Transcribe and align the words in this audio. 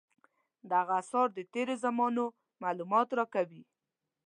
دغه 0.71 0.93
اثار 1.01 1.27
د 1.33 1.39
تېرو 1.53 1.75
زمانو 1.83 2.25
معلومات 2.63 3.07
راکوي. 3.17 3.63